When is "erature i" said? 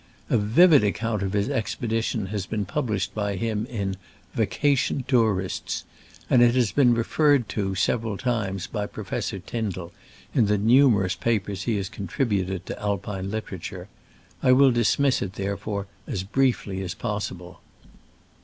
13.45-14.53